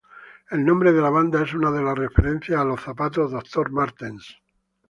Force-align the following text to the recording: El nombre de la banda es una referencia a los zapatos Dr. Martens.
El 0.55 0.63
nombre 0.67 0.93
de 0.93 1.01
la 1.03 1.11
banda 1.11 1.43
es 1.43 1.53
una 1.53 1.69
referencia 1.93 2.59
a 2.59 2.65
los 2.65 2.81
zapatos 2.81 3.29
Dr. 3.29 3.69
Martens. 3.69 4.35